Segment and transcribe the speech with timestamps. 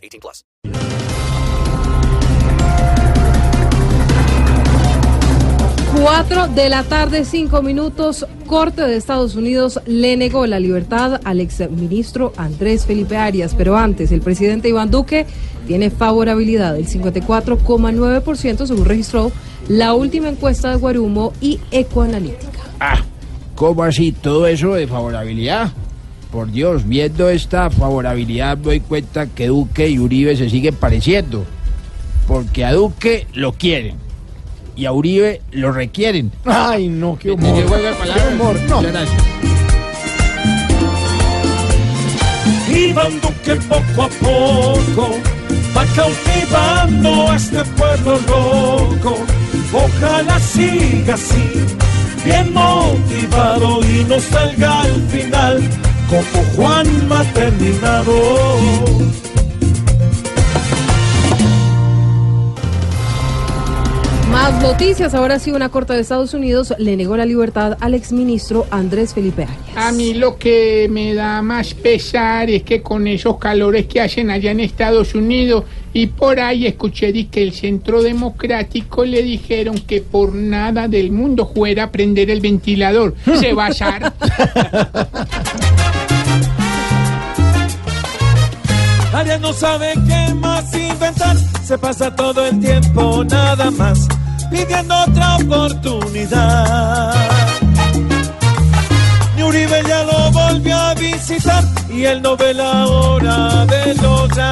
[0.00, 0.44] 18 plus.
[6.02, 8.24] Cuatro de la tarde, cinco minutos.
[8.46, 13.54] Corte de Estados Unidos le negó la libertad al exministro Andrés Felipe Arias.
[13.54, 15.26] Pero antes, el presidente Iván Duque
[15.66, 19.30] tiene favorabilidad del 54,9% según registró
[19.68, 22.60] la última encuesta de Guarumo y Ecoanalítica.
[22.80, 23.04] Ah,
[23.54, 24.12] ¿cómo así?
[24.12, 25.70] ¿Todo eso de favorabilidad?
[26.32, 31.44] Por Dios, viendo esta favorabilidad me doy cuenta que Duque y Uribe se siguen pareciendo.
[32.28, 33.96] Porque a Duque lo quieren
[34.76, 36.30] y a Uribe lo requieren.
[36.44, 37.54] Ay, no, qué humor.
[37.54, 38.26] ¿Qué juega de palabras?
[38.26, 38.82] Qué humor, no.
[38.82, 39.22] Gracias.
[42.72, 45.18] Iván Duque poco a poco
[45.76, 49.18] va cautivando a este pueblo loco.
[49.72, 51.50] Ojalá siga así,
[52.24, 53.29] bien motivado
[56.10, 58.12] como Juanma terminado.
[64.32, 65.14] Más noticias.
[65.14, 69.44] Ahora sí, una corte de Estados Unidos le negó la libertad al exministro Andrés Felipe
[69.44, 69.76] Arias.
[69.76, 74.30] A mí lo que me da más pesar es que con esos calores que hacen
[74.30, 80.00] allá en Estados Unidos y por ahí escuché que el Centro Democrático le dijeron que
[80.00, 83.14] por nada del mundo fuera a prender el ventilador.
[83.40, 84.12] Se va a asar.
[89.30, 94.08] Arias no sabe qué más inventar, se pasa todo el tiempo nada más
[94.50, 97.14] pidiendo otra oportunidad.
[99.36, 101.62] Ni Uribe ya lo volvió a visitar
[101.94, 104.49] y él no ve la hora de lograr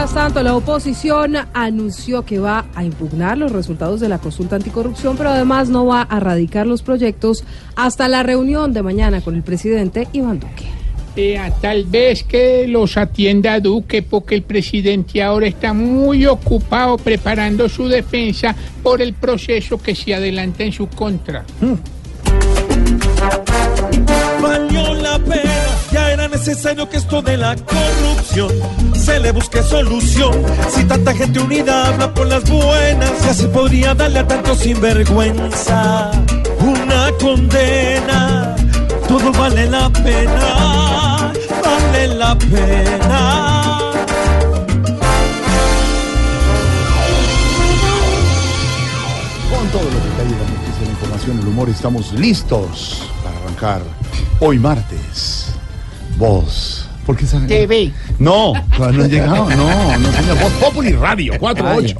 [0.00, 5.14] mientras tanto, la oposición anunció que va a impugnar los resultados de la consulta anticorrupción,
[5.18, 7.44] pero además no va a radicar los proyectos
[7.76, 10.64] hasta la reunión de mañana con el presidente Iván Duque.
[11.16, 17.68] Eh, tal vez que los atienda Duque porque el presidente ahora está muy ocupado preparando
[17.68, 21.44] su defensa por el proceso que se adelanta en su contra.
[23.20, 23.89] Valió
[26.46, 28.50] necesario que esto de la corrupción
[28.94, 30.32] se le busque solución.
[30.70, 36.10] Si tanta gente unida habla por las buenas, ya se podría darle a tanto sinvergüenza
[36.60, 38.56] una condena.
[39.06, 43.78] Todo vale la pena, vale la pena.
[49.50, 53.82] Con todos los detalles, la noticia, la información, el humor, estamos listos para arrancar
[54.40, 55.50] hoy martes.
[56.20, 56.86] Voz.
[57.06, 57.48] ¿Por qué saben?
[57.48, 57.92] TV.
[58.18, 59.50] No, todavía no han llegado.
[59.56, 60.38] No, no señor.
[60.38, 61.94] Voz Populi Radio 48.